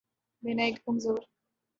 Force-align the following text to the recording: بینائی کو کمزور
بینائی 0.43 0.71
کو 0.73 0.79
کمزور 0.85 1.19